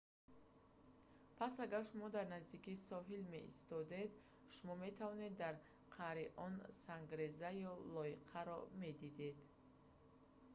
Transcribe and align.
пас 1.37 1.55
агар 1.65 1.83
шумо 1.91 2.07
дар 2.15 2.25
наздикии 2.35 2.83
соҳил 2.89 3.23
меистодед 3.35 4.11
шумо 4.55 4.73
метавонед 4.85 5.33
дар 5.43 5.55
қаъри 5.95 6.25
он 6.45 6.53
сангреза 6.85 7.49
ё 7.71 7.73
лойқаро 7.95 8.59
медидед 8.81 9.37